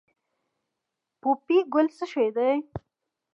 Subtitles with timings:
[1.21, 2.51] پوپی ګل څه شی دی؟